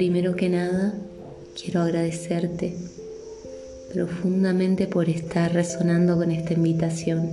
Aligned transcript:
Primero 0.00 0.34
que 0.34 0.48
nada, 0.48 0.94
quiero 1.54 1.82
agradecerte 1.82 2.74
profundamente 3.92 4.86
por 4.86 5.10
estar 5.10 5.52
resonando 5.52 6.16
con 6.16 6.30
esta 6.30 6.54
invitación. 6.54 7.28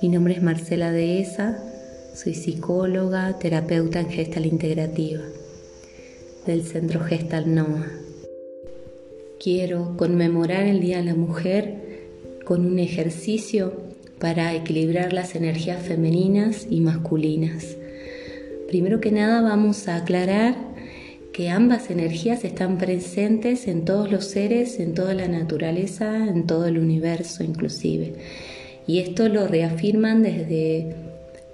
Mi 0.00 0.10
nombre 0.10 0.34
es 0.34 0.42
Marcela 0.44 0.92
Dehesa, 0.92 1.58
soy 2.14 2.34
psicóloga, 2.34 3.36
terapeuta 3.40 3.98
en 3.98 4.10
gestal 4.10 4.46
integrativa 4.46 5.22
del 6.46 6.62
Centro 6.62 7.00
Gestal 7.00 7.52
NOA. 7.52 7.84
Quiero 9.42 9.96
conmemorar 9.96 10.62
el 10.62 10.80
Día 10.80 10.98
de 10.98 11.04
la 11.04 11.16
Mujer 11.16 12.04
con 12.44 12.64
un 12.64 12.78
ejercicio 12.78 13.72
para 14.20 14.54
equilibrar 14.54 15.12
las 15.12 15.34
energías 15.34 15.82
femeninas 15.82 16.68
y 16.70 16.78
masculinas. 16.80 17.76
Primero 18.68 19.00
que 19.00 19.10
nada 19.10 19.42
vamos 19.42 19.88
a 19.88 19.96
aclarar 19.96 20.73
que 21.34 21.50
ambas 21.50 21.90
energías 21.90 22.44
están 22.44 22.78
presentes 22.78 23.66
en 23.66 23.84
todos 23.84 24.08
los 24.08 24.24
seres, 24.24 24.78
en 24.78 24.94
toda 24.94 25.14
la 25.14 25.26
naturaleza, 25.26 26.28
en 26.28 26.46
todo 26.46 26.66
el 26.66 26.78
universo 26.78 27.42
inclusive. 27.42 28.14
Y 28.86 29.00
esto 29.00 29.28
lo 29.28 29.48
reafirman 29.48 30.22
desde 30.22 30.94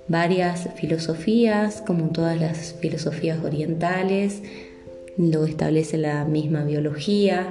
varias 0.07 0.69
filosofías, 0.77 1.83
como 1.87 2.11
todas 2.11 2.39
las 2.39 2.75
filosofías 2.75 3.43
orientales, 3.43 4.43
lo 5.17 5.47
establece 5.47 5.97
la 5.97 6.27
misma 6.27 6.63
biología, 6.65 7.49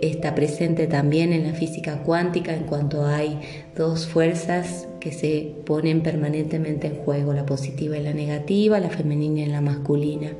está 0.00 0.34
presente 0.34 0.86
también 0.86 1.34
en 1.34 1.44
la 1.44 1.52
física 1.52 2.02
cuántica 2.02 2.54
en 2.54 2.62
cuanto 2.62 3.04
hay 3.04 3.38
dos 3.76 4.06
fuerzas 4.06 4.88
que 5.00 5.12
se 5.12 5.52
ponen 5.66 6.02
permanentemente 6.02 6.86
en 6.86 6.94
juego, 6.94 7.34
la 7.34 7.44
positiva 7.44 7.98
y 7.98 8.02
la 8.02 8.14
negativa, 8.14 8.80
la 8.80 8.88
femenina 8.88 9.42
y 9.42 9.46
la 9.46 9.60
masculina. 9.60 10.30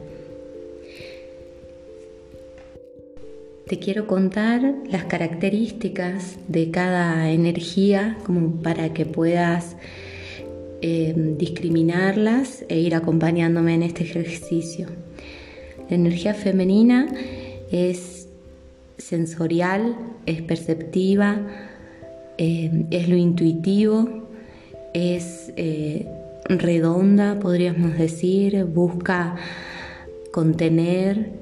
Te 3.66 3.78
quiero 3.78 4.06
contar 4.06 4.74
las 4.90 5.04
características 5.04 6.36
de 6.48 6.70
cada 6.70 7.30
energía 7.30 8.18
como 8.24 8.60
para 8.60 8.92
que 8.92 9.06
puedas 9.06 9.76
eh, 10.80 11.14
discriminarlas 11.38 12.64
e 12.68 12.80
ir 12.80 12.94
acompañándome 12.96 13.74
en 13.74 13.84
este 13.84 14.02
ejercicio. 14.02 14.88
La 15.88 15.94
energía 15.94 16.34
femenina 16.34 17.06
es 17.70 18.28
sensorial, 18.98 19.96
es 20.26 20.42
perceptiva, 20.42 21.40
eh, 22.38 22.86
es 22.90 23.08
lo 23.08 23.16
intuitivo, 23.16 24.28
es 24.92 25.52
eh, 25.56 26.08
redonda, 26.48 27.38
podríamos 27.38 27.96
decir, 27.96 28.64
busca 28.64 29.36
contener, 30.32 31.41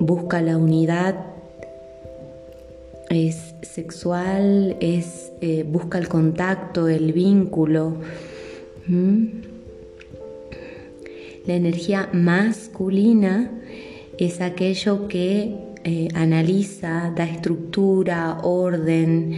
busca 0.00 0.42
la 0.42 0.56
unidad, 0.56 1.14
es 3.10 3.54
sexual, 3.62 4.76
es, 4.80 5.32
eh, 5.40 5.64
busca 5.64 5.98
el 5.98 6.08
contacto, 6.08 6.88
el 6.88 7.12
vínculo. 7.12 7.96
La 11.46 11.54
energía 11.54 12.08
masculina 12.12 13.50
es 14.18 14.40
aquello 14.40 15.06
que 15.06 15.54
eh, 15.84 16.08
analiza, 16.14 17.12
da 17.14 17.24
estructura, 17.24 18.38
orden, 18.42 19.32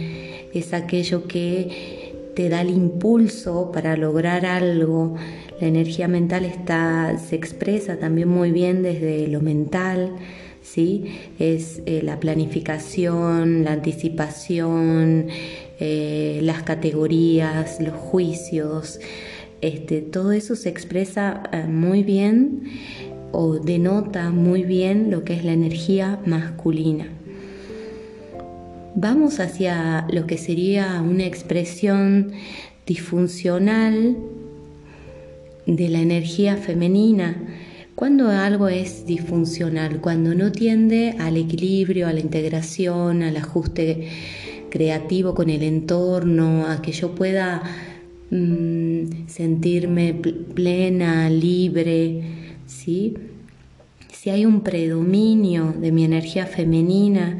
es 0.53 0.73
aquello 0.73 1.27
que 1.27 2.31
te 2.35 2.49
da 2.49 2.61
el 2.61 2.69
impulso 2.69 3.71
para 3.71 3.95
lograr 3.97 4.45
algo. 4.45 5.15
La 5.59 5.67
energía 5.67 6.07
mental 6.07 6.45
está, 6.45 7.17
se 7.17 7.35
expresa 7.35 7.97
también 7.97 8.27
muy 8.27 8.51
bien 8.51 8.83
desde 8.83 9.27
lo 9.27 9.39
mental, 9.41 10.11
¿sí? 10.63 11.05
Es 11.37 11.81
eh, 11.85 12.01
la 12.03 12.19
planificación, 12.19 13.63
la 13.63 13.73
anticipación, 13.73 15.27
eh, 15.79 16.39
las 16.41 16.63
categorías, 16.63 17.79
los 17.79 17.93
juicios, 17.93 18.99
este, 19.61 20.01
todo 20.01 20.31
eso 20.31 20.55
se 20.55 20.69
expresa 20.69 21.43
eh, 21.51 21.65
muy 21.67 22.03
bien 22.03 22.63
o 23.31 23.59
denota 23.59 24.29
muy 24.29 24.63
bien 24.63 25.09
lo 25.09 25.23
que 25.23 25.33
es 25.33 25.45
la 25.45 25.53
energía 25.53 26.19
masculina. 26.25 27.07
Vamos 28.95 29.39
hacia 29.39 30.05
lo 30.11 30.27
que 30.27 30.37
sería 30.37 31.01
una 31.01 31.25
expresión 31.25 32.31
disfuncional 32.85 34.17
de 35.65 35.89
la 35.89 35.99
energía 35.99 36.57
femenina 36.57 37.41
cuando 37.95 38.29
algo 38.29 38.69
es 38.69 39.05
disfuncional, 39.05 40.01
cuando 40.01 40.33
no 40.33 40.51
tiende 40.51 41.15
al 41.19 41.37
equilibrio, 41.37 42.07
a 42.07 42.13
la 42.13 42.19
integración, 42.19 43.21
al 43.21 43.37
ajuste 43.37 44.09
creativo 44.69 45.35
con 45.35 45.51
el 45.51 45.61
entorno, 45.61 46.65
a 46.67 46.81
que 46.81 46.91
yo 46.91 47.13
pueda 47.13 47.61
mm, 48.31 49.27
sentirme 49.27 50.13
plena, 50.13 51.29
libre, 51.29 52.21
¿sí? 52.65 53.13
Si 54.11 54.31
hay 54.31 54.45
un 54.45 54.61
predominio 54.61 55.75
de 55.79 55.91
mi 55.91 56.03
energía 56.03 56.47
femenina 56.47 57.37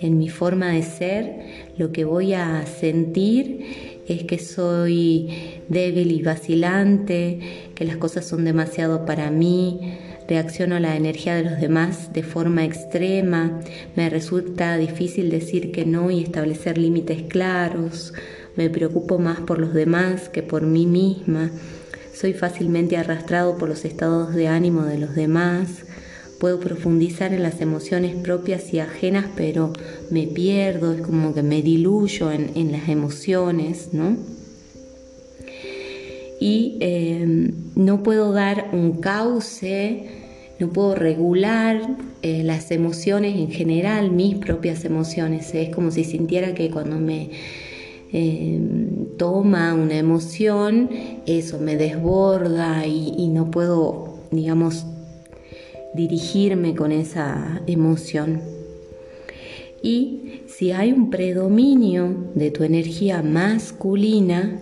en 0.00 0.16
mi 0.16 0.30
forma 0.30 0.68
de 0.68 0.82
ser, 0.82 1.36
lo 1.76 1.92
que 1.92 2.04
voy 2.04 2.32
a 2.32 2.64
sentir 2.66 3.93
es 4.06 4.24
que 4.24 4.38
soy 4.38 5.28
débil 5.68 6.12
y 6.12 6.22
vacilante, 6.22 7.70
que 7.74 7.84
las 7.84 7.96
cosas 7.96 8.26
son 8.26 8.44
demasiado 8.44 9.06
para 9.06 9.30
mí, 9.30 9.98
reacciono 10.28 10.76
a 10.76 10.80
la 10.80 10.96
energía 10.96 11.34
de 11.34 11.44
los 11.44 11.60
demás 11.60 12.12
de 12.12 12.22
forma 12.22 12.64
extrema, 12.64 13.60
me 13.96 14.08
resulta 14.10 14.76
difícil 14.76 15.30
decir 15.30 15.72
que 15.72 15.84
no 15.84 16.10
y 16.10 16.22
establecer 16.22 16.78
límites 16.78 17.22
claros, 17.28 18.14
me 18.56 18.70
preocupo 18.70 19.18
más 19.18 19.40
por 19.40 19.58
los 19.58 19.74
demás 19.74 20.28
que 20.28 20.42
por 20.42 20.62
mí 20.62 20.86
misma, 20.86 21.50
soy 22.12 22.32
fácilmente 22.32 22.96
arrastrado 22.96 23.58
por 23.58 23.68
los 23.68 23.84
estados 23.84 24.34
de 24.34 24.48
ánimo 24.48 24.82
de 24.82 24.98
los 24.98 25.14
demás, 25.14 25.84
puedo 26.38 26.60
profundizar 26.60 27.32
en 27.32 27.42
las 27.42 27.60
emociones 27.60 28.16
propias 28.16 28.72
y 28.72 28.80
ajenas, 28.80 29.26
pero 29.36 29.72
me 30.10 30.26
pierdo, 30.26 30.92
es 30.92 31.02
como 31.02 31.34
que 31.34 31.42
me 31.42 31.62
diluyo 31.62 32.30
en, 32.32 32.72
las 32.72 32.88
emociones, 32.88 33.90
¿no? 33.92 34.16
Y 36.40 36.76
em, 36.80 37.52
no 37.74 38.02
puedo 38.02 38.32
dar 38.32 38.70
un 38.72 39.00
cauce, 39.00 40.08
no 40.58 40.68
puedo 40.68 40.94
regular 40.94 41.96
eh, 42.22 42.42
las 42.42 42.70
emociones 42.70 43.36
en 43.36 43.50
general, 43.50 44.10
mis 44.10 44.36
propias 44.36 44.84
emociones. 44.84 45.54
Es 45.54 45.74
como 45.74 45.90
si 45.90 46.04
sintiera 46.04 46.54
que 46.54 46.70
cuando 46.70 46.98
me 46.98 47.30
em, 48.12 49.16
toma 49.16 49.74
una 49.74 49.96
emoción, 49.96 50.90
eso 51.26 51.58
me 51.58 51.76
desborda 51.76 52.86
y 52.86 53.28
no 53.28 53.50
puedo, 53.50 54.18
digamos, 54.30 54.84
dirigirme 55.94 56.74
con 56.74 56.92
esa 56.92 57.62
emoción. 57.66 58.40
Y 59.82 60.40
si 60.46 60.72
hay 60.72 60.92
un 60.92 61.10
predominio 61.10 62.30
de 62.34 62.50
tu 62.50 62.64
energía 62.64 63.22
masculina 63.22 64.60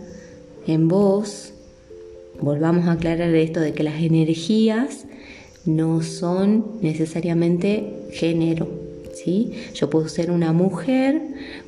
en 0.66 0.88
vos, 0.88 1.52
volvamos 2.40 2.86
a 2.86 2.92
aclarar 2.92 3.34
esto 3.34 3.60
de 3.60 3.72
que 3.72 3.82
las 3.82 4.02
energías 4.02 5.04
no 5.64 6.02
son 6.02 6.78
necesariamente 6.80 8.08
género. 8.12 8.68
¿sí? 9.14 9.52
Yo 9.74 9.88
puedo 9.90 10.08
ser 10.08 10.30
una 10.30 10.52
mujer 10.52 11.22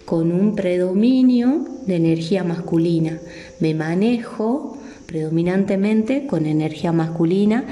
con 0.05 0.33
un 0.33 0.57
predominio 0.57 1.65
de 1.87 1.97
energía 1.97 2.45
masculina. 2.45 3.21
Me 3.61 3.75
manejo 3.75 4.77
predominantemente 5.07 6.27
con 6.27 6.47
energía 6.47 6.93
masculina 6.93 7.65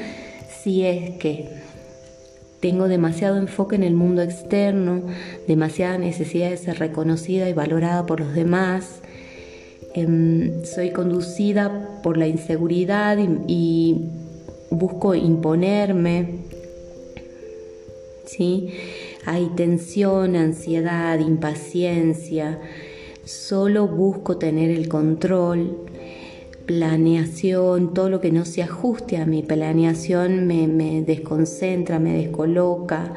si 0.62 0.84
es 0.84 1.16
que 1.16 1.61
tengo 2.62 2.86
demasiado 2.86 3.38
enfoque 3.38 3.74
en 3.74 3.82
el 3.82 3.94
mundo 3.94 4.22
externo, 4.22 5.02
demasiada 5.48 5.98
necesidad 5.98 6.48
de 6.48 6.56
ser 6.56 6.78
reconocida 6.78 7.48
y 7.48 7.52
valorada 7.52 8.06
por 8.06 8.20
los 8.20 8.34
demás. 8.34 9.00
Em, 9.94 10.64
soy 10.64 10.92
conducida 10.92 12.00
por 12.04 12.16
la 12.16 12.28
inseguridad 12.28 13.18
y, 13.48 14.10
busco 14.70 15.16
imponerme. 15.16 16.38
¿sí? 18.26 18.72
Hay 19.26 19.50
tensión, 19.56 20.36
ansiedad, 20.36 21.18
impaciencia. 21.18 22.60
Solo 23.24 23.88
busco 23.88 24.38
tener 24.38 24.70
el 24.70 24.88
control 24.88 25.91
planeación, 26.66 27.94
todo 27.94 28.08
lo 28.10 28.20
que 28.20 28.32
no 28.32 28.44
se 28.44 28.62
ajuste 28.62 29.16
a 29.16 29.26
mi 29.26 29.42
planeación 29.42 30.46
me, 30.46 31.02
desconcentra, 31.02 31.98
me 31.98 32.14
descoloca, 32.14 33.14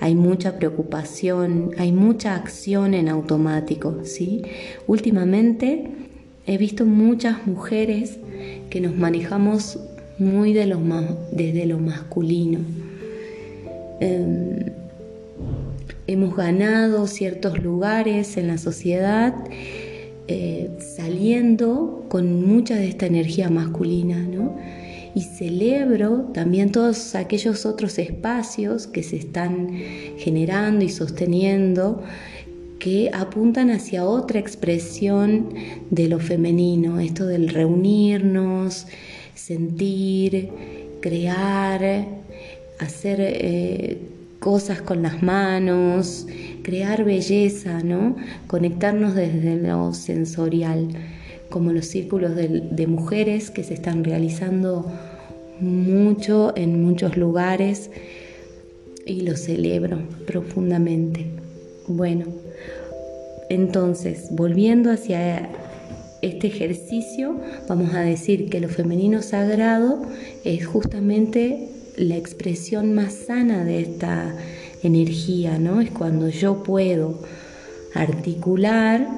hay 0.00 0.14
mucha 0.14 0.58
preocupación, 0.58 1.70
hay 1.78 1.92
mucha 1.92 2.34
acción 2.34 2.94
en 2.94 3.08
automático, 3.08 4.00
¿sí? 4.04 4.42
Últimamente 4.86 5.90
he 6.46 6.58
visto 6.58 6.84
muchas 6.84 7.46
mujeres 7.46 8.18
que 8.70 8.80
nos 8.80 8.94
manejamos 8.96 9.78
muy 10.18 10.52
de 10.52 10.66
desde 11.32 11.66
lo 11.66 11.78
masculino, 11.78 12.60
em, 14.00 14.72
hemos 16.06 16.36
ganado 16.36 17.06
ciertos 17.06 17.62
lugares 17.62 18.36
en 18.36 18.48
la 18.48 18.58
sociedad 18.58 19.34
eh, 20.26 20.70
saliendo 20.78 22.06
con 22.08 22.46
mucha 22.46 22.76
de 22.76 22.88
esta 22.88 23.06
energía 23.06 23.50
masculina, 23.50 24.18
¿no? 24.18 24.56
Y 25.14 25.20
celebro 25.22 26.30
también 26.32 26.72
todos 26.72 27.14
aquellos 27.14 27.66
otros 27.66 27.98
espacios 27.98 28.86
que 28.86 29.02
se 29.02 29.16
están 29.16 29.68
generando 30.16 30.84
y 30.84 30.88
sosteniendo 30.88 32.02
que 32.78 33.10
apuntan 33.12 33.70
hacia 33.70 34.04
otra 34.04 34.40
expresión 34.40 35.50
de 35.90 36.08
lo 36.08 36.18
femenino, 36.18 37.00
esto 37.00 37.26
del 37.26 37.48
reunirnos, 37.48 38.86
sentir, 39.34 40.50
crear, 41.00 42.06
hacer 42.78 43.18
eh, 43.20 43.98
cosas 44.44 44.82
con 44.82 45.00
las 45.00 45.22
manos, 45.22 46.26
crear 46.62 47.02
belleza, 47.02 47.82
¿no? 47.82 48.14
Conectarnos 48.46 49.14
desde 49.14 49.56
lo 49.56 49.94
sensorial, 49.94 50.88
como 51.48 51.72
los 51.72 51.86
círculos 51.86 52.36
de, 52.36 52.86
mujeres 52.86 53.50
que 53.50 53.64
se 53.64 53.72
están 53.72 54.04
realizando 54.04 54.84
mucho 55.60 56.52
en 56.56 56.84
muchos 56.84 57.16
lugares 57.16 57.90
y 59.06 59.22
lo 59.22 59.34
celebro 59.34 60.00
profundamente. 60.26 61.24
Bueno, 61.88 62.26
entonces, 63.48 64.28
volviendo 64.30 64.90
hacia 64.90 65.48
este 66.20 66.48
ejercicio, 66.48 67.40
vamos 67.66 67.94
a 67.94 68.00
decir 68.00 68.50
que 68.50 68.60
lo 68.60 68.68
femenino 68.68 69.22
sagrado 69.22 70.02
es 70.44 70.66
justamente 70.66 71.70
la 71.96 72.16
expresión 72.16 72.94
más 72.94 73.12
sana 73.12 73.64
de 73.64 73.80
esta 73.80 74.36
energía, 74.82 75.58
¿no? 75.58 75.80
Es 75.80 75.90
cuando 75.90 76.28
yo 76.28 76.62
puedo 76.62 77.20
articular, 77.94 79.08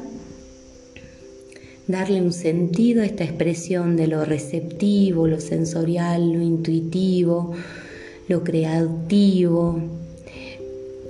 darle 1.87 2.21
un 2.21 2.33
sentido 2.33 3.03
a 3.03 3.07
esta 3.07 3.25
expresión 3.25 3.97
de 3.97 4.09
lo 4.09 4.25
receptivo, 4.25 5.27
lo 5.27 5.41
sensorial, 5.41 6.33
lo 6.33 6.43
intuitivo, 6.43 7.53
lo 8.29 8.43
creativo, 8.43 9.81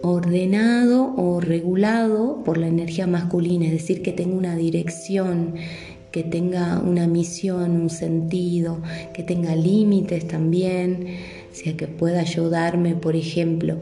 ordenado 0.02 1.14
o 1.16 1.40
regulado 1.40 2.42
por 2.44 2.58
la 2.58 2.68
energía 2.68 3.06
masculina, 3.06 3.66
es 3.66 3.72
decir, 3.72 4.02
que 4.02 4.12
tenga 4.12 4.36
una 4.36 4.56
dirección, 4.56 5.54
que 6.12 6.22
tenga 6.22 6.80
una 6.80 7.06
misión, 7.06 7.72
un 7.72 7.90
sentido, 7.90 8.80
que 9.12 9.22
tenga 9.22 9.56
límites 9.56 10.28
también, 10.28 11.06
sea, 11.56 11.76
que 11.76 11.86
pueda 11.86 12.20
ayudarme, 12.20 12.94
por 12.94 13.16
ejemplo, 13.16 13.78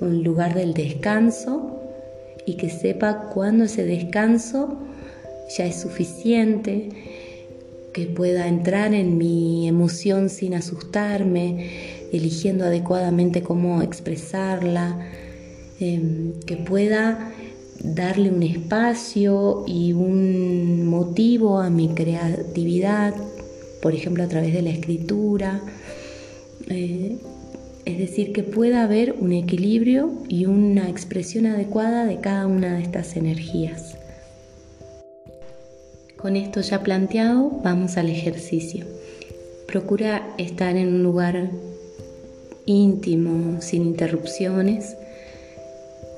un 0.00 0.24
lugar 0.24 0.54
del 0.54 0.74
descanso 0.74 1.78
y 2.46 2.56
que 2.56 2.70
sepa 2.70 3.28
cuándo 3.32 3.64
ese 3.64 3.84
descanso 3.84 4.78
ya 5.56 5.66
es 5.66 5.80
suficiente, 5.80 6.88
que 7.92 8.06
pueda 8.06 8.46
entrar 8.46 8.94
en 8.94 9.18
mi 9.18 9.66
emoción 9.68 10.30
sin 10.30 10.54
asustarme, 10.54 11.70
eligiendo 12.12 12.64
adecuadamente 12.64 13.42
cómo 13.42 13.82
expresarla, 13.82 15.10
em, 15.80 16.34
que 16.46 16.56
pueda 16.56 17.32
darle 17.82 18.30
un 18.30 18.42
espacio 18.42 19.64
y 19.66 19.92
un 19.92 20.86
motivo 20.86 21.58
a 21.58 21.70
mi 21.70 21.88
creatividad, 21.88 23.14
por 23.82 23.94
ejemplo 23.94 24.22
a 24.22 24.28
través 24.28 24.52
de 24.52 24.62
la 24.62 24.70
escritura. 24.70 25.62
Eh, 26.70 27.18
es 27.84 27.98
decir, 27.98 28.32
que 28.32 28.44
pueda 28.44 28.84
haber 28.84 29.16
un 29.18 29.32
equilibrio 29.32 30.12
y 30.28 30.46
una 30.46 30.88
expresión 30.88 31.46
adecuada 31.46 32.04
de 32.04 32.20
cada 32.20 32.46
una 32.46 32.76
de 32.76 32.82
estas 32.82 33.16
energías. 33.16 33.96
Con 36.16 36.36
esto 36.36 36.60
ya 36.60 36.82
planteado, 36.82 37.50
vamos 37.64 37.96
al 37.96 38.08
ejercicio. 38.08 38.86
Procura 39.66 40.34
estar 40.38 40.76
en 40.76 40.94
un 40.94 41.02
lugar 41.02 41.50
íntimo, 42.66 43.60
sin 43.60 43.82
interrupciones. 43.82 44.96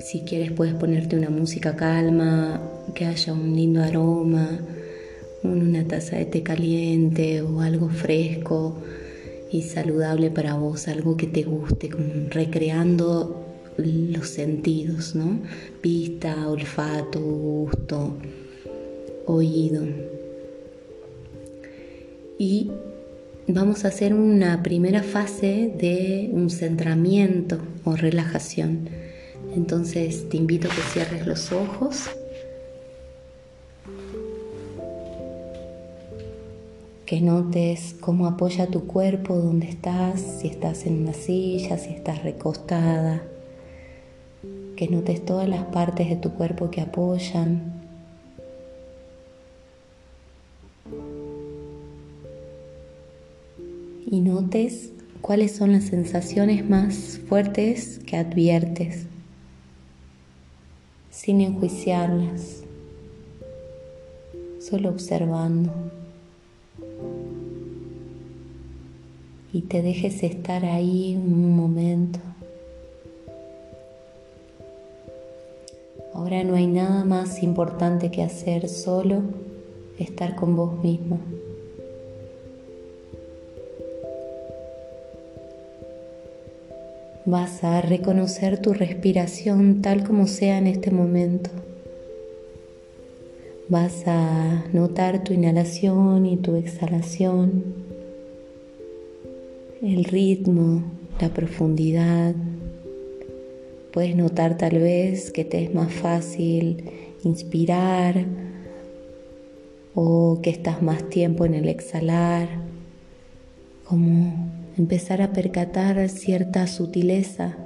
Si 0.01 0.23
quieres 0.23 0.51
puedes 0.51 0.75
ponerte 0.75 1.17
una 1.17 1.31
música 1.31 1.77
calma, 1.77 2.61
que 2.95 3.07
haya 3.07 3.33
un 3.33 3.57
lindo 3.57 3.83
aroma, 3.83 4.61
una 5.45 5.85
taza 5.85 6.17
de 6.17 6.27
té 6.27 6.43
caliente 6.43 7.41
o 7.41 7.61
algo 7.61 7.89
fresco 7.89 8.77
y 9.53 9.63
saludable 9.63 10.31
para 10.31 10.55
vos, 10.55 10.89
algo 10.89 11.17
que 11.17 11.27
te 11.27 11.43
guste, 11.43 11.91
recreando 12.31 13.45
los 13.77 14.29
sentidos, 14.29 15.15
¿no? 15.15 15.41
Vista, 15.83 16.49
olfato, 16.49 17.21
gusto, 17.21 18.17
oído. 19.27 19.85
Y 22.39 22.71
vamos 23.47 23.85
a 23.85 23.89
hacer 23.89 24.15
una 24.15 24.63
primera 24.63 25.03
fase 25.03 25.73
de 25.79 26.31
un 26.33 26.49
centramiento 26.49 27.59
o 27.85 27.95
relajación. 27.95 28.89
Entonces 29.55 30.29
te 30.31 30.39
invito 30.39 30.69
a 30.69 30.75
que 30.75 30.81
cierres 30.81 31.27
los 31.27 31.53
ojos 31.53 32.09
que 37.07 37.21
notes 37.21 37.97
cómo 38.01 38.27
apoya 38.27 38.69
tu 38.69 38.87
cuerpo 38.87 39.35
donde 39.35 39.69
estás, 39.69 40.21
si 40.21 40.49
estás 40.49 40.87
en 40.87 41.03
una 41.03 41.13
silla, 41.13 41.77
si 41.79 41.91
estás 41.91 42.23
recostada, 42.23 43.23
que 44.77 44.89
notes 44.89 45.25
todas 45.25 45.49
las 45.49 45.65
partes 45.67 46.09
de 46.09 46.17
tu 46.17 46.33
cuerpo 46.33 46.71
que 46.71 46.81
apoyan. 46.81 47.81
Y 54.07 54.21
notes 54.21 54.91
cuáles 55.23 55.53
son 55.57 55.73
las 55.73 55.85
sensaciones 55.85 56.69
más 56.69 57.21
fuertes 57.29 58.01
que 58.07 58.17
adviertes, 58.17 59.07
sin 61.11 61.41
enjuiciarlas, 61.41 62.63
solo 64.61 64.91
observando. 64.91 65.92
Y 69.53 69.63
te 69.63 69.83
dejes 69.83 70.23
estar 70.23 70.65
ahí 70.65 71.15
un 71.17 71.55
momento. 71.55 72.19
Ahora 76.15 76.43
no 76.43 76.55
hay 76.55 76.67
nada 76.67 77.05
más 77.05 77.43
importante 77.43 78.11
que 78.11 78.23
hacer, 78.23 78.69
solo 78.69 79.23
estar 79.99 80.37
con 80.37 80.57
vos 80.57 80.83
mismo. 80.83 81.19
Vas 87.25 87.63
a 87.63 87.81
reconocer 87.83 88.61
tu 88.61 88.73
respiración 88.73 89.81
tal 89.81 90.05
como 90.05 90.27
sea 90.27 90.59
en 90.59 90.67
este 90.67 90.91
momento. 90.91 91.51
Vas 93.69 94.03
a 94.07 94.65
notar 94.73 95.25
tu 95.25 95.33
inhalación 95.33 96.27
y 96.27 96.37
tu 96.37 96.57
exhalación 96.57 97.82
el 99.83 100.05
ritmo, 100.05 100.85
la 101.21 101.29
profundidad. 101.29 102.35
Puedes 103.93 104.15
notar 104.15 104.57
tal 104.57 104.79
vez 104.79 105.31
que 105.33 105.45
te 105.45 105.65
es 105.65 105.75
más 105.75 105.93
fácil 105.93 106.85
inspirar 107.25 108.25
o 109.95 110.39
que 110.41 110.51
estás 110.51 110.83
más 110.83 111.09
tiempo 111.11 111.45
en 111.45 111.55
el 111.55 111.69
exhalar, 111.69 112.49
como 113.85 114.51
empezar 114.79 115.21
a 115.21 115.33
percatar 115.33 116.09
cierta 116.09 116.67
sutileza 116.67 117.57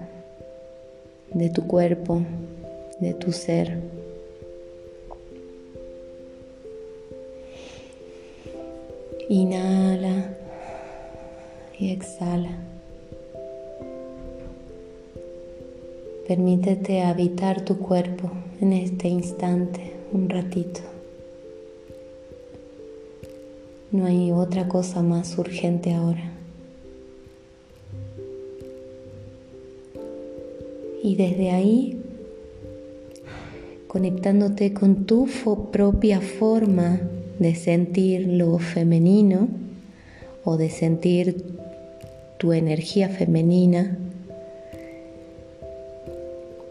de 1.34 1.50
tu 1.50 1.66
cuerpo, 1.66 2.22
de 2.98 3.12
tu 3.12 3.30
ser. 3.32 3.78
Inhala 9.28 10.35
y 11.78 11.90
exhala. 11.90 12.50
Permítete 16.26 17.02
habitar 17.02 17.64
tu 17.64 17.78
cuerpo 17.78 18.30
en 18.60 18.72
este 18.72 19.08
instante 19.08 19.92
un 20.12 20.28
ratito. 20.28 20.80
No 23.92 24.06
hay 24.06 24.32
otra 24.32 24.66
cosa 24.66 25.02
más 25.02 25.38
urgente 25.38 25.94
ahora. 25.94 26.32
Y 31.02 31.14
desde 31.14 31.50
ahí, 31.50 32.02
conectándote 33.86 34.74
con 34.74 35.06
tu 35.06 35.28
propia 35.70 36.20
forma 36.20 37.00
de 37.38 37.54
sentir 37.54 38.26
lo 38.26 38.58
femenino 38.58 39.48
o 40.44 40.56
de 40.56 40.70
sentir 40.70 41.55
tu 42.38 42.52
energía 42.52 43.08
femenina, 43.08 43.96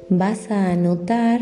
vas 0.09 0.51
a 0.51 0.75
notar 0.75 1.41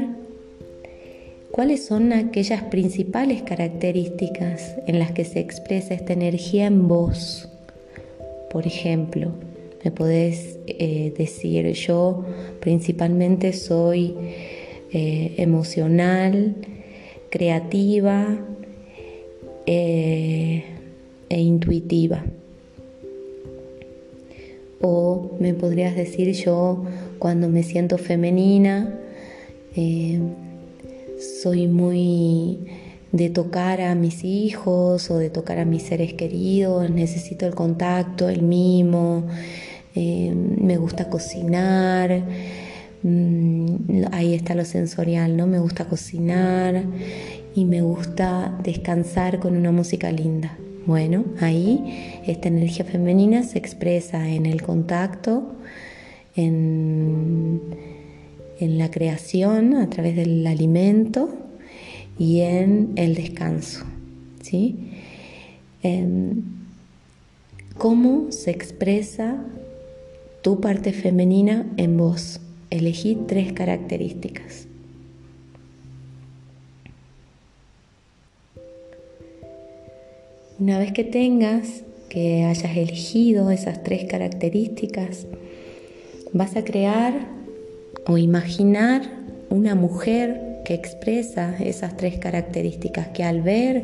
cuáles 1.51 1.86
son 1.86 2.13
aquellas 2.13 2.63
principales 2.63 3.44
características 3.44 4.75
en 4.88 5.00
las 5.00 5.12
que 5.12 5.25
se 5.25 5.39
expresa 5.39 5.94
esta 5.94 6.13
energía 6.13 6.68
en 6.68 6.88
vos. 6.88 7.50
Por 8.50 8.65
ejemplo, 8.65 9.32
me 9.84 9.92
podés 9.92 10.58
eh, 10.68 11.13
decir, 11.18 11.68
yo 11.74 12.25
principalmente 12.62 13.51
soy 13.51 14.15
eh, 14.94 15.36
emocional, 15.38 16.56
creativa 17.30 18.39
eh, 19.65 20.63
e 21.30 21.39
intuitiva. 21.39 22.24
O 24.86 25.32
me 25.40 25.54
podrías 25.54 25.96
decir 25.96 26.34
yo 26.34 26.84
cuando 27.18 27.48
me 27.48 27.63
siento 27.63 27.98
femenina, 27.98 29.00
soy 31.42 31.68
muy 31.68 32.60
de 33.13 33.30
tocar 33.30 33.80
a 33.80 33.96
mis 33.96 34.25
hijos 34.25 35.10
o 35.10 35.18
de 35.18 35.30
tocar 35.30 35.60
a 35.60 35.66
mis 35.66 35.84
seres 35.84 36.13
queridos, 36.16 36.90
necesito 36.90 37.46
el 37.46 37.56
contacto, 37.56 38.28
el 38.28 38.42
mimo, 38.42 39.28
eh, 39.96 40.34
me 40.36 40.78
gusta 40.78 41.10
cocinar, 41.10 42.24
mm, 43.04 44.06
ahí 44.12 44.34
está 44.34 44.56
lo 44.56 44.66
sensorial, 44.66 45.38
¿no? 45.38 45.48
Me 45.48 45.60
gusta 45.60 45.86
cocinar 45.86 46.84
y 47.56 47.66
me 47.66 47.82
gusta 47.82 48.60
descansar 48.63 49.40
con 49.40 49.56
una 49.56 49.72
música 49.72 50.12
linda. 50.12 50.58
Bueno, 50.86 51.24
ahí 51.40 52.22
esta 52.25 52.50
energía 52.50 52.86
femenina 52.86 53.44
se 53.44 53.58
expresa 53.58 54.30
en 54.30 54.46
el 54.46 54.62
contacto, 54.62 55.54
en, 56.36 57.62
en 58.60 58.78
la 58.78 58.92
creación 58.92 59.75
a 59.75 59.90
través 59.90 60.16
del 60.16 60.46
alimento 60.46 61.30
y 62.18 62.42
en 62.42 62.92
el 62.96 63.16
descanso. 63.16 63.86
¿sí? 64.42 64.90
¿Cómo 67.78 68.32
se 68.32 68.52
expresa 68.52 69.44
tu 70.44 70.60
parte 70.60 70.92
femenina 70.92 71.66
en 71.78 71.98
vos. 71.98 72.42
Elegí 72.70 73.18
tres 73.28 73.54
características. 73.54 74.68
Una 80.63 80.79
vez 80.79 80.93
que 80.93 81.03
tengas, 81.03 81.84
que 82.08 82.46
hayas 82.46 82.77
elegido 82.77 83.51
esas 83.51 83.84
tres 83.84 84.05
características, 84.05 85.27
vas 86.32 86.55
a 86.55 86.63
crear 86.63 87.27
o 88.08 88.17
imaginar 88.17 89.01
una 89.50 89.75
mujer 89.75 90.62
que 90.63 90.74
expresa 90.74 91.53
esas 91.60 91.98
tres 91.98 92.17
características, 92.17 93.10
que 93.10 93.25
al 93.25 93.41
ver 93.41 93.84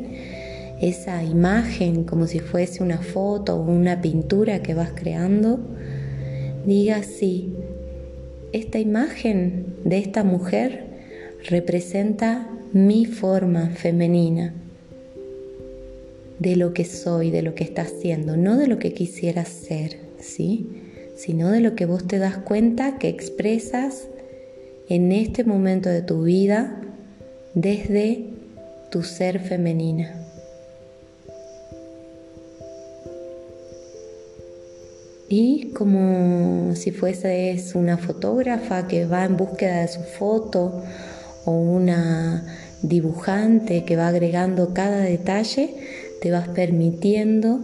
esa 0.79 1.21
imagen 1.21 2.05
como 2.05 2.27
si 2.27 2.39
fuese 2.39 2.81
una 2.81 3.00
foto 3.00 3.57
o 3.57 3.62
una 3.62 4.00
pintura 4.00 4.62
que 4.62 4.74
vas 4.74 4.91
creando, 4.95 5.59
diga 6.65 6.95
así, 6.95 7.55
esta 8.53 8.79
imagen 8.79 9.75
de 9.83 9.98
esta 9.98 10.24
mujer 10.24 10.86
representa 11.43 12.48
mi 12.71 13.05
forma 13.05 13.69
femenina 13.71 14.53
de 16.39 16.55
lo 16.55 16.74
que 16.74 16.86
soy, 16.86 17.31
de 17.31 17.41
lo 17.41 17.55
que 17.55 17.63
está 17.63 17.84
haciendo, 17.84 18.38
no 18.38 18.58
de 18.58 18.67
lo 18.67 18.79
que 18.79 18.93
quisiera 18.93 19.46
ser, 19.46 19.98
¿sí? 20.19 20.67
Sino 21.15 21.51
de 21.51 21.60
lo 21.60 21.75
que 21.75 21.86
vos 21.86 22.08
te 22.08 22.17
das 22.17 22.38
cuenta 22.38 22.98
que 22.98 23.10
expresas 23.10 24.08
en 24.88 25.12
este 25.12 25.43
momento 25.43 25.89
de 25.89 26.01
tu 26.01 26.24
vida 26.24 26.81
desde 27.53 28.25
tu 28.89 29.03
ser 29.03 29.39
femenina. 29.39 30.19
y 35.29 35.72
como 35.75 36.75
si 36.75 36.91
fuese 36.91 37.55
una 37.75 37.98
fotógrafa 37.98 38.88
que 38.88 39.05
va 39.05 39.25
en 39.25 39.38
búsqueda 39.38 39.81
de 39.81 39.88
su 39.88 40.01
foto 40.01 40.84
o 41.46 41.51
una 41.51 42.43
dibujante 42.81 43.86
que 43.86 43.96
va 43.96 44.08
agregando 44.08 44.74
cada 44.74 45.01
detalle, 45.01 45.75
te 46.21 46.31
vas 46.31 46.47
permitiendo 46.49 47.59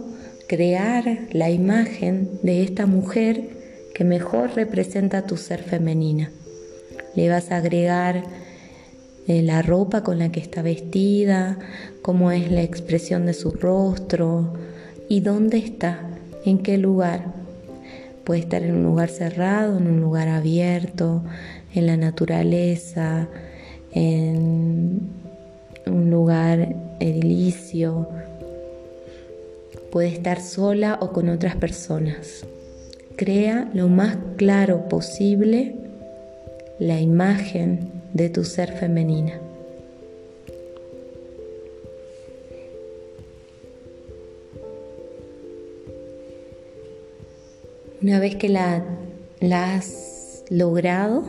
crear 0.48 1.26
la 1.32 1.50
imagen 1.50 2.30
de 2.42 2.62
esta 2.62 2.86
mujer 2.86 3.56
que 3.94 4.04
mejor 4.04 4.54
representa 4.54 5.26
tu 5.26 5.36
ser 5.36 5.62
femenina. 5.62 6.30
Le 7.14 7.28
vas 7.28 7.50
a 7.50 7.56
agregar 7.56 8.24
eh, 9.26 9.42
la 9.42 9.62
ropa 9.62 10.02
con 10.02 10.18
la 10.18 10.30
que 10.30 10.40
está 10.40 10.62
vestida, 10.62 11.58
cómo 12.02 12.30
es 12.30 12.50
la 12.50 12.62
expresión 12.62 13.26
de 13.26 13.34
su 13.34 13.50
rostro 13.50 14.52
y 15.08 15.20
dónde 15.20 15.58
está, 15.58 16.00
en 16.44 16.58
qué 16.58 16.78
lugar. 16.78 17.34
Puede 18.24 18.40
estar 18.40 18.62
en 18.62 18.76
un 18.76 18.84
lugar 18.84 19.08
cerrado, 19.08 19.78
en 19.78 19.86
un 19.86 20.00
lugar 20.00 20.28
abierto, 20.28 21.24
en 21.74 21.86
la 21.86 21.96
naturaleza, 21.96 23.28
en 23.92 25.00
un 25.86 26.10
lugar 26.10 26.74
edilicio. 27.00 28.08
Puede 29.90 30.08
estar 30.08 30.40
sola 30.40 30.98
o 31.00 31.12
con 31.12 31.28
otras 31.28 31.56
personas. 31.56 32.44
Crea 33.16 33.70
lo 33.72 33.88
más 33.88 34.16
claro 34.36 34.88
posible 34.88 35.74
la 36.78 37.00
imagen 37.00 37.90
de 38.12 38.28
tu 38.28 38.44
ser 38.44 38.72
femenina. 38.72 39.40
Una 48.02 48.20
vez 48.20 48.36
que 48.36 48.48
la, 48.48 48.84
has 49.40 50.44
logrado, 50.50 51.24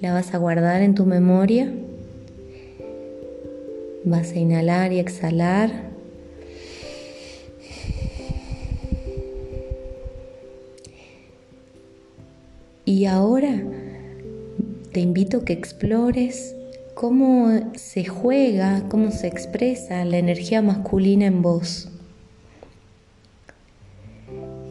la 0.00 0.12
vas 0.12 0.34
a 0.34 0.38
guardar 0.38 0.82
en 0.82 0.94
tu 0.94 1.06
memoria. 1.06 1.72
Vas 4.04 4.32
a 4.32 4.38
inhalar 4.38 4.92
y 4.92 5.00
exhalar. 5.00 5.87
Y 12.88 13.04
ahora 13.04 13.62
te 14.92 15.00
invito 15.00 15.36
a 15.36 15.44
que 15.44 15.52
explores 15.52 16.56
cómo 16.94 17.50
se 17.74 18.06
juega, 18.06 18.88
cómo 18.88 19.10
se 19.10 19.26
expresa 19.26 20.06
la 20.06 20.16
energía 20.16 20.62
masculina 20.62 21.26
en 21.26 21.42
vos 21.42 21.90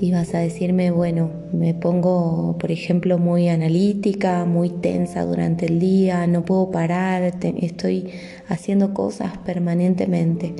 y 0.01 0.11
vas 0.11 0.33
a 0.33 0.39
decirme, 0.39 0.89
bueno, 0.89 1.29
me 1.53 1.75
pongo, 1.75 2.57
por 2.57 2.71
ejemplo, 2.71 3.19
muy 3.19 3.49
analítica, 3.49 4.45
muy 4.45 4.69
tensa 4.69 5.23
durante 5.23 5.67
el 5.67 5.79
día, 5.79 6.25
no 6.25 6.43
puedo 6.43 6.71
parar, 6.71 7.21
estoy 7.21 8.09
haciendo 8.49 8.95
cosas 8.95 9.37
permanentemente. 9.45 10.55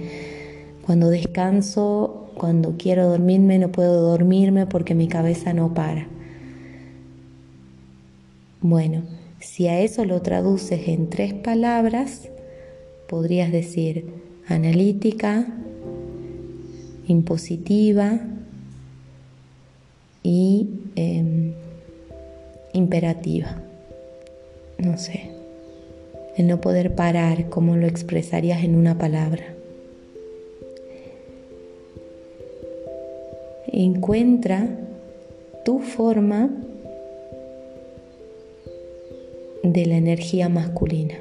Cuando 0.86 1.10
descanso, 1.10 2.30
cuando 2.36 2.76
quiero 2.78 3.08
dormirme, 3.10 3.58
no 3.58 3.72
puedo 3.72 4.12
dormirme 4.12 4.68
porque 4.68 4.94
mi 4.94 5.08
cabeza 5.08 5.54
no 5.54 5.74
para. 5.74 6.17
Bueno, 8.62 9.04
si 9.40 9.68
a 9.68 9.80
eso 9.80 10.06
lo 10.06 10.22
traduces 10.22 10.88
en 10.88 11.10
tres 11.10 11.34
palabras, 11.34 12.30
podrías 13.08 13.52
decir 13.52 14.06
analítica, 14.48 15.48
impositiva, 17.08 18.20
y 20.28 20.68
em, 20.98 21.54
imperativa. 22.74 23.62
No 24.78 24.98
sé. 24.98 25.30
El 26.36 26.48
no 26.48 26.60
poder 26.60 26.96
parar, 26.96 27.48
como 27.48 27.78
lo 27.78 27.88
expresarías 27.88 28.62
en 28.66 28.76
una 28.76 28.98
palabra. 28.98 29.46
Encuentra 33.68 34.68
tu 35.64 35.80
forma 35.80 36.50
de 39.64 39.86
la 39.86 39.98
energía 39.98 40.50
masculina, 40.50 41.16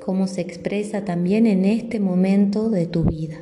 cómo 0.00 0.26
se 0.26 0.40
expresa 0.40 1.04
también 1.04 1.46
en 1.46 1.64
este 1.64 2.00
momento 2.00 2.70
de 2.70 2.86
tu 2.86 3.04
vida. 3.04 3.38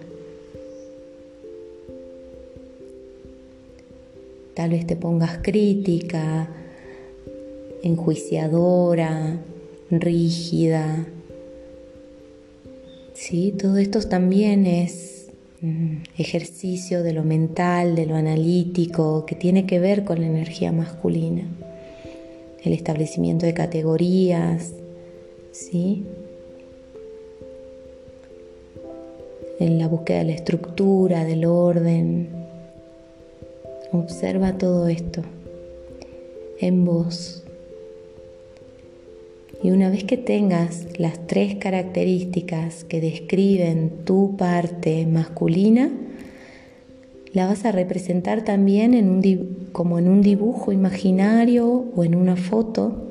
Tal 4.55 4.71
vez 4.71 4.87
te 4.87 4.97
pongas 4.97 5.39
crítica, 5.41 6.51
enjuiciadora, 7.83 9.41
rígida. 9.91 11.07
¿Sí? 13.15 13.55
Todo 13.57 13.77
esto 13.77 14.01
también 14.03 14.67
es 14.67 15.29
mm, 15.61 15.99
ejercicio 16.19 17.03
de 17.03 17.13
lo 17.13 17.23
mental, 17.25 17.95
de 17.95 18.07
lo 18.07 18.17
analítico, 18.17 19.27
que 19.27 19.35
tiene 19.35 19.67
que 19.67 19.79
ver 19.79 20.05
con 20.05 20.21
la 20.21 20.27
energía 20.27 20.73
masculina. 20.73 21.45
El 22.65 22.73
establecimiento 22.73 23.47
de 23.47 23.55
categorías, 23.55 24.73
¿sí? 25.53 26.05
En 29.59 29.79
la 29.79 29.89
búsqueda 29.89 30.19
de 30.19 30.25
la 30.25 30.33
estructura, 30.33 31.25
del 31.25 31.45
orden. 31.45 32.29
Observa 33.93 34.59
todo 34.59 34.89
esto 34.89 35.23
en 36.61 36.85
vos. 36.85 37.45
Y 39.63 39.71
una 39.73 39.91
vez 39.91 40.05
que 40.05 40.17
tengas 40.17 40.87
las 40.99 41.27
tres 41.27 41.57
características 41.57 42.85
que 42.85 43.01
describen 43.01 44.05
tu 44.05 44.37
parte 44.37 45.05
masculina, 45.07 45.91
la 47.33 47.47
vas 47.47 47.65
a 47.65 47.73
representar 47.73 48.45
también 48.45 48.95
en 48.95 49.09
un, 49.09 49.69
como 49.73 49.99
en 49.99 50.09
un 50.09 50.23
dibujo 50.23 50.73
imaginario 50.73 51.85
o 51.95 52.05
en 52.05 52.15
una 52.15 52.37
foto 52.37 53.09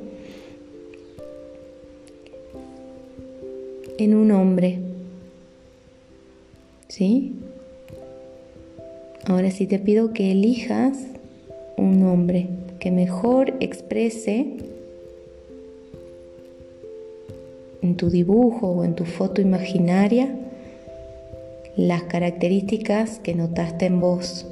en 3.98 4.14
un 4.14 4.30
hombre. 4.30 4.78
¿Sí? 6.88 7.34
Ahora 9.26 9.50
sí 9.50 9.66
te 9.66 9.78
pido 9.78 10.12
que 10.12 10.32
elijas 10.32 10.96
un 11.76 12.02
hombre 12.04 12.48
que 12.78 12.90
mejor 12.90 13.54
exprese 13.60 14.46
en 17.82 17.96
tu 17.96 18.08
dibujo 18.08 18.68
o 18.68 18.84
en 18.84 18.94
tu 18.94 19.04
foto 19.04 19.40
imaginaria 19.40 20.34
las 21.78 22.02
características 22.02 23.20
que 23.20 23.36
notaste 23.36 23.86
en 23.86 24.00
vos. 24.00 24.46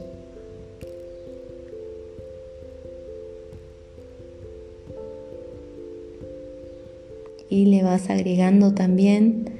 Y 7.50 7.66
le 7.66 7.83
vas 7.83 8.11
agregando 8.11 8.75
también 8.75 9.50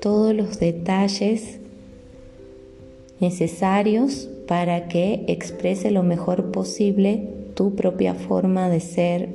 todos 0.00 0.34
los 0.34 0.58
detalles 0.58 1.60
necesarios 3.20 4.28
para 4.48 4.88
que 4.88 5.24
exprese 5.28 5.92
lo 5.92 6.02
mejor 6.02 6.50
posible 6.50 7.28
tu 7.54 7.76
propia 7.76 8.14
forma 8.14 8.68
de 8.68 8.80
ser 8.80 9.28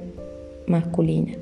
masculina. 0.68 1.38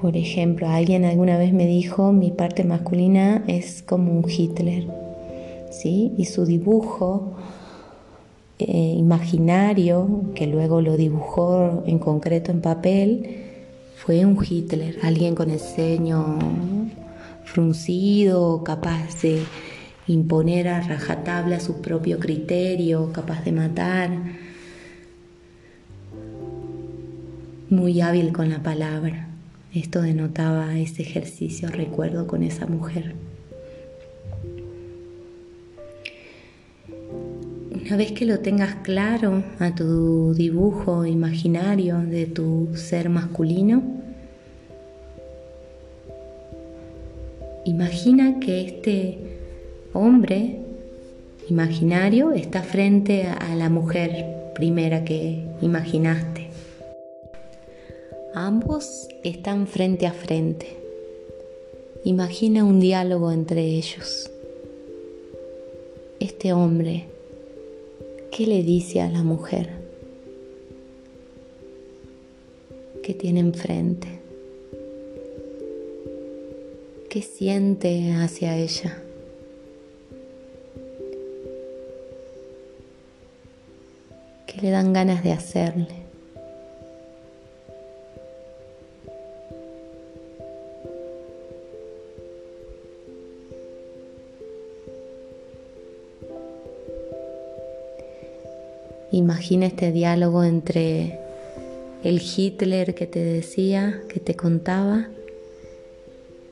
Por 0.00 0.16
ejemplo, 0.16 0.66
alguien 0.66 1.04
alguna 1.04 1.36
vez 1.36 1.52
me 1.52 1.66
dijo, 1.66 2.12
mi 2.12 2.30
parte 2.30 2.64
masculina 2.64 3.44
es 3.46 3.82
como 3.82 4.12
un 4.12 4.24
Hitler, 4.30 4.86
¿sí? 5.70 6.14
Y 6.16 6.24
su 6.24 6.46
dibujo 6.46 7.36
eh, 8.58 8.94
imaginario, 8.96 10.22
que 10.34 10.46
luego 10.46 10.80
lo 10.80 10.96
dibujó 10.96 11.82
en 11.86 11.98
concreto 11.98 12.50
en 12.50 12.62
papel, 12.62 13.44
fue 13.96 14.24
un 14.24 14.38
Hitler, 14.42 14.96
alguien 15.02 15.34
con 15.34 15.50
el 15.50 15.60
ceño 15.60 16.38
fruncido, 17.44 18.64
capaz 18.64 19.20
de 19.20 19.42
imponer 20.06 20.68
a 20.68 20.80
rajatabla 20.80 21.60
su 21.60 21.82
propio 21.82 22.18
criterio, 22.18 23.12
capaz 23.12 23.44
de 23.44 23.52
matar, 23.52 24.10
muy 27.68 28.00
hábil 28.00 28.32
con 28.32 28.48
la 28.48 28.62
palabra. 28.62 29.29
Esto 29.74 30.02
denotaba 30.02 30.76
ese 30.78 31.02
ejercicio, 31.02 31.68
recuerdo, 31.68 32.26
con 32.26 32.42
esa 32.42 32.66
mujer. 32.66 33.14
Una 37.70 37.96
vez 37.96 38.10
que 38.10 38.26
lo 38.26 38.40
tengas 38.40 38.74
claro 38.82 39.44
a 39.60 39.74
tu 39.74 40.34
dibujo 40.34 41.06
imaginario 41.06 41.98
de 41.98 42.26
tu 42.26 42.70
ser 42.74 43.08
masculino, 43.10 43.82
imagina 47.64 48.40
que 48.40 48.62
este 48.62 49.18
hombre 49.92 50.60
imaginario 51.48 52.32
está 52.32 52.62
frente 52.62 53.26
a 53.26 53.54
la 53.54 53.68
mujer 53.68 54.52
primera 54.54 55.04
que 55.04 55.46
imaginaste. 55.60 56.39
Ambos 58.34 59.08
están 59.24 59.66
frente 59.66 60.06
a 60.06 60.12
frente. 60.12 60.76
Imagina 62.04 62.64
un 62.64 62.78
diálogo 62.78 63.32
entre 63.32 63.60
ellos. 63.64 64.30
Este 66.20 66.52
hombre, 66.52 67.06
¿qué 68.30 68.46
le 68.46 68.62
dice 68.62 69.00
a 69.00 69.10
la 69.10 69.24
mujer 69.24 69.70
que 73.02 73.14
tiene 73.14 73.40
enfrente? 73.40 74.20
¿Qué 77.08 77.22
siente 77.22 78.12
hacia 78.12 78.56
ella? 78.56 79.02
¿Qué 84.46 84.62
le 84.62 84.70
dan 84.70 84.92
ganas 84.92 85.24
de 85.24 85.32
hacerle? 85.32 86.09
Imagina 99.30 99.66
este 99.66 99.92
diálogo 99.92 100.42
entre 100.42 101.20
el 102.02 102.20
Hitler 102.20 102.96
que 102.96 103.06
te 103.06 103.22
decía, 103.22 104.02
que 104.08 104.18
te 104.18 104.34
contaba, 104.34 105.06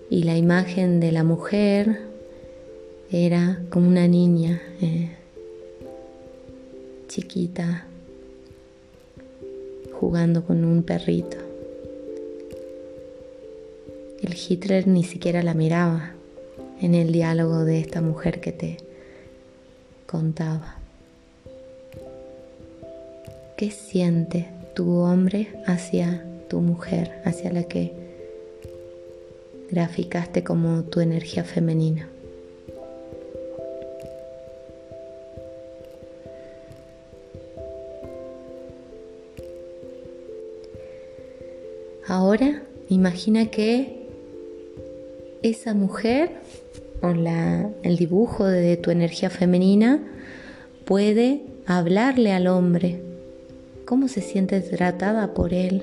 y 0.08 0.22
la 0.22 0.36
imagen 0.36 1.00
de 1.00 1.10
la 1.10 1.24
mujer 1.24 1.98
era 3.10 3.60
como 3.70 3.88
una 3.88 4.06
niña 4.06 4.62
eh, 4.80 5.10
chiquita 7.08 7.84
jugando 9.90 10.44
con 10.44 10.64
un 10.64 10.84
perrito. 10.84 11.36
El 14.22 14.36
Hitler 14.36 14.86
ni 14.86 15.02
siquiera 15.02 15.42
la 15.42 15.54
miraba 15.54 16.12
en 16.80 16.94
el 16.94 17.10
diálogo 17.10 17.64
de 17.64 17.80
esta 17.80 18.00
mujer 18.02 18.40
que 18.40 18.52
te 18.52 18.76
contaba. 20.06 20.77
¿Qué 23.58 23.72
siente 23.72 24.46
tu 24.72 24.98
hombre 24.98 25.48
hacia 25.66 26.24
tu 26.46 26.60
mujer, 26.60 27.20
hacia 27.24 27.52
la 27.52 27.64
que 27.64 27.90
graficaste 29.68 30.44
como 30.44 30.84
tu 30.84 31.00
energía 31.00 31.42
femenina? 31.42 32.08
Ahora 42.06 42.62
imagina 42.88 43.46
que 43.46 44.06
esa 45.42 45.74
mujer 45.74 46.30
o 47.02 47.08
el 47.08 47.96
dibujo 47.96 48.46
de 48.46 48.76
tu 48.76 48.92
energía 48.92 49.30
femenina 49.30 50.00
puede 50.84 51.42
hablarle 51.66 52.30
al 52.30 52.46
hombre 52.46 53.07
cómo 53.88 54.06
se 54.06 54.20
siente 54.20 54.60
tratada 54.60 55.32
por 55.32 55.54
él, 55.54 55.82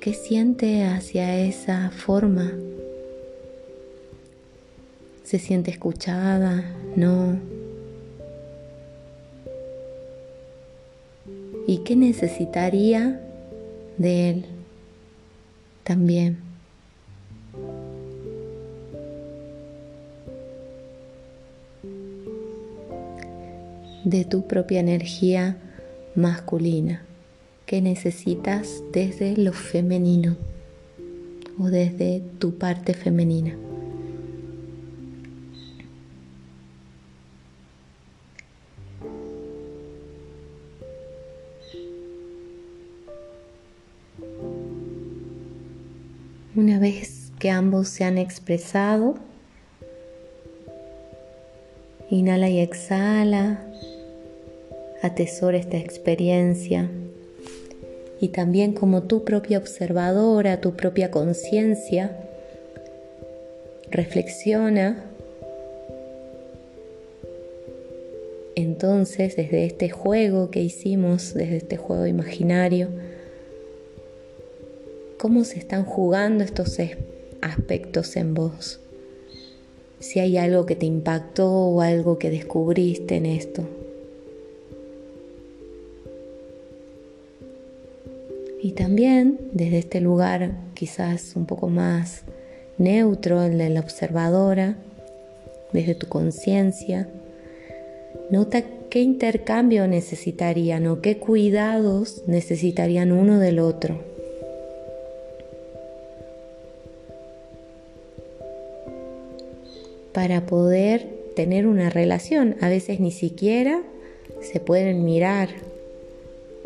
qué 0.00 0.14
siente 0.14 0.84
hacia 0.86 1.38
esa 1.38 1.90
forma, 1.90 2.50
se 5.22 5.38
siente 5.38 5.70
escuchada, 5.70 6.64
no, 6.96 7.38
y 11.66 11.82
qué 11.84 11.94
necesitaría 11.94 13.20
de 13.98 14.30
él 14.30 14.46
también. 15.84 16.46
de 24.04 24.24
tu 24.24 24.46
propia 24.46 24.78
energía 24.78 25.58
masculina 26.16 27.02
que 27.66 27.80
necesitas 27.80 28.82
desde 28.92 29.36
lo 29.36 29.52
femenino 29.52 30.36
o 31.58 31.66
desde 31.66 32.22
tu 32.38 32.58
parte 32.58 32.94
femenina. 32.94 33.56
Una 46.54 46.78
vez 46.78 47.32
que 47.38 47.50
ambos 47.50 47.88
se 47.88 48.04
han 48.04 48.16
expresado, 48.16 49.16
Inhala 52.08 52.48
y 52.48 52.60
exhala. 52.60 53.58
Atesora 55.06 55.58
esta 55.58 55.76
experiencia. 55.76 56.90
Y 58.20 58.28
también 58.28 58.72
como 58.72 59.02
tu 59.02 59.24
propia 59.24 59.58
observadora, 59.58 60.60
tu 60.60 60.74
propia 60.74 61.10
conciencia, 61.10 62.16
reflexiona. 63.90 65.04
Entonces, 68.54 69.36
desde 69.36 69.66
este 69.66 69.90
juego 69.90 70.50
que 70.50 70.62
hicimos, 70.62 71.34
desde 71.34 71.58
este 71.58 71.76
juego 71.76 72.06
imaginario, 72.06 72.88
cómo 75.18 75.44
se 75.44 75.58
están 75.58 75.84
jugando 75.84 76.42
estos 76.42 76.78
aspectos 77.42 78.16
en 78.16 78.34
vos 78.34 78.80
si 79.98 80.20
hay 80.20 80.36
algo 80.36 80.66
que 80.66 80.76
te 80.76 80.86
impactó 80.86 81.50
o 81.50 81.80
algo 81.80 82.18
que 82.18 82.30
descubriste 82.30 83.16
en 83.16 83.26
esto. 83.26 83.62
Y 88.66 88.72
también 88.72 89.38
desde 89.52 89.78
este 89.78 90.00
lugar 90.00 90.50
quizás 90.74 91.36
un 91.36 91.46
poco 91.46 91.68
más 91.68 92.24
neutro, 92.78 93.44
el 93.44 93.58
de 93.58 93.70
la 93.70 93.78
observadora, 93.78 94.74
desde 95.72 95.94
tu 95.94 96.08
conciencia, 96.08 97.08
nota 98.28 98.64
qué 98.90 99.02
intercambio 99.02 99.86
necesitarían 99.86 100.88
o 100.88 101.00
qué 101.00 101.18
cuidados 101.18 102.24
necesitarían 102.26 103.12
uno 103.12 103.38
del 103.38 103.60
otro. 103.60 104.00
para 110.12 110.46
poder 110.46 111.06
tener 111.36 111.68
una 111.68 111.88
relación. 111.88 112.56
A 112.60 112.68
veces 112.68 112.98
ni 112.98 113.12
siquiera 113.12 113.82
se 114.40 114.58
pueden 114.58 115.04
mirar. 115.04 115.50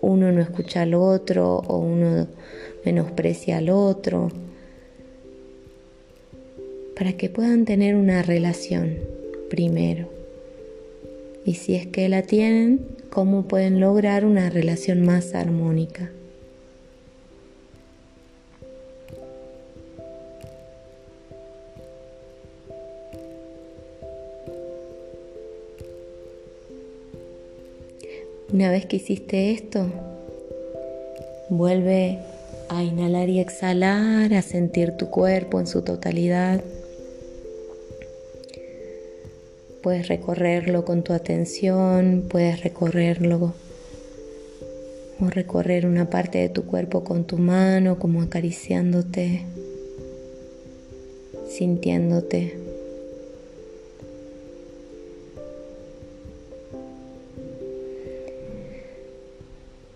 Uno 0.00 0.32
no 0.32 0.40
escucha 0.40 0.82
al 0.82 0.94
otro 0.94 1.56
o 1.56 1.78
uno 1.78 2.26
menosprecia 2.84 3.58
al 3.58 3.68
otro. 3.70 4.30
Para 6.96 7.14
que 7.14 7.30
puedan 7.30 7.64
tener 7.64 7.94
una 7.94 8.22
relación 8.22 8.98
primero. 9.48 10.08
Y 11.44 11.54
si 11.54 11.74
es 11.74 11.86
que 11.86 12.08
la 12.08 12.22
tienen, 12.22 12.80
¿cómo 13.10 13.48
pueden 13.48 13.80
lograr 13.80 14.24
una 14.24 14.50
relación 14.50 15.02
más 15.02 15.34
armónica? 15.34 16.10
Una 28.60 28.70
vez 28.70 28.84
que 28.84 28.96
hiciste 28.96 29.52
esto, 29.52 29.86
vuelve 31.48 32.18
a 32.68 32.82
inhalar 32.82 33.30
y 33.30 33.40
exhalar, 33.40 34.34
a 34.34 34.42
sentir 34.42 34.98
tu 34.98 35.08
cuerpo 35.08 35.60
en 35.60 35.66
su 35.66 35.80
totalidad. 35.80 36.62
Puedes 39.82 40.08
recorrerlo 40.08 40.84
con 40.84 41.02
tu 41.02 41.14
atención, 41.14 42.26
puedes 42.28 42.62
recorrerlo 42.62 43.54
o 45.20 45.30
recorrer 45.30 45.86
una 45.86 46.10
parte 46.10 46.36
de 46.36 46.50
tu 46.50 46.66
cuerpo 46.66 47.02
con 47.02 47.24
tu 47.24 47.38
mano, 47.38 47.98
como 47.98 48.20
acariciándote, 48.20 49.40
sintiéndote. 51.48 52.69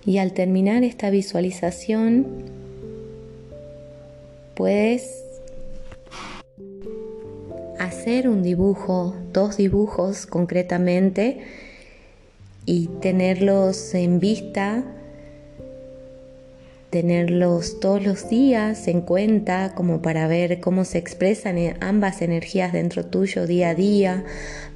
Y 0.07 0.19
al 0.19 0.33
terminar 0.33 0.85
esta 0.85 1.11
visualización, 1.11 2.27
puedes 4.55 5.25
hacer 7.79 8.29
un 8.29 8.43
dibujo, 8.43 9.15
dos 9.33 9.57
dibujos 9.57 10.27
concretamente, 10.27 11.41
y 12.67 12.89
tenerlos 13.01 13.95
en 13.95 14.21
vista, 14.21 14.85
tenerlos 16.91 17.81
todos 17.81 18.03
los 18.03 18.29
días 18.29 18.89
en 18.89 19.01
cuenta 19.01 19.75
como 19.75 20.01
para 20.01 20.29
ver 20.29 20.61
cómo 20.61 20.85
se 20.85 20.99
expresan 20.99 21.59
ambas 21.81 22.23
energías 22.23 22.73
dentro 22.73 23.05
tuyo 23.05 23.47
día 23.47 23.71
a 23.71 23.75
día, 23.75 24.25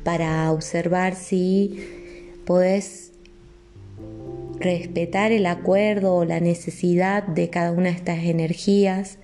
para 0.05 0.51
observar 0.53 1.14
si 1.14 1.81
podés 2.45 3.08
respetar 4.61 5.33
el 5.33 5.47
acuerdo 5.47 6.14
o 6.14 6.25
la 6.25 6.40
necesidad 6.40 7.23
de 7.23 7.49
cada 7.51 7.73
una 7.73 7.90
de 7.90 7.97
estas 7.97 8.25
energías, 8.25 9.18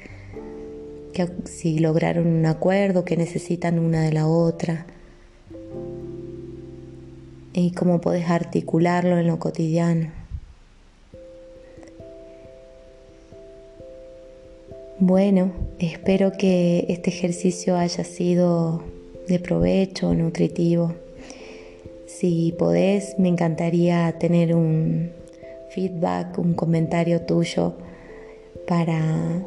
que 1.12 1.28
si 1.44 1.78
lograron 1.78 2.26
un 2.26 2.46
acuerdo, 2.46 3.04
que 3.04 3.16
necesitan 3.16 3.78
una 3.78 4.02
de 4.02 4.12
la 4.12 4.26
otra, 4.26 4.86
y 7.52 7.70
cómo 7.72 8.00
puedes 8.00 8.28
articularlo 8.28 9.18
en 9.18 9.28
lo 9.28 9.38
cotidiano. 9.38 10.10
Bueno, 14.98 15.52
espero 15.78 16.32
que 16.32 16.86
este 16.88 17.10
ejercicio 17.10 17.76
haya 17.76 18.04
sido 18.04 18.82
de 19.28 19.38
provecho, 19.38 20.14
nutritivo. 20.14 20.94
Si 22.06 22.54
podés, 22.58 23.18
me 23.18 23.28
encantaría 23.28 24.16
tener 24.18 24.54
un 24.54 25.10
feedback, 25.74 26.38
un 26.38 26.54
comentario 26.54 27.22
tuyo 27.22 27.74
para 28.66 29.42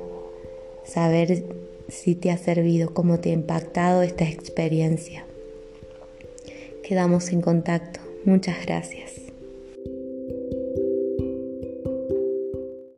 saber 0.83 1.43
si 1.87 2.15
te 2.15 2.31
ha 2.31 2.37
servido, 2.37 2.93
cómo 2.93 3.19
te 3.19 3.29
ha 3.29 3.33
impactado 3.33 4.01
esta 4.01 4.25
experiencia. 4.25 5.25
Quedamos 6.83 7.31
en 7.31 7.41
contacto. 7.41 7.99
Muchas 8.25 8.65
gracias. 8.65 9.26